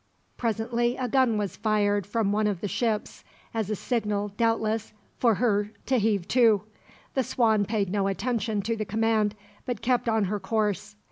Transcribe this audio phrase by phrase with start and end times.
[0.35, 5.35] Presently a gun was fired from one of the ships as a signal, doubtless, for
[5.35, 6.63] her to heave to.
[7.13, 9.35] The Swan paid no attention to the command,
[9.67, 10.95] but kept on her course.